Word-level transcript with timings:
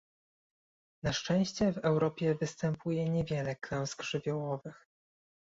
Na 1.03 1.13
szczęście 1.13 1.71
w 1.71 1.77
Europie 1.77 2.35
występuje 2.35 3.09
niewiele 3.09 3.55
klęsk 3.55 4.03
żywiołowych 4.03 4.85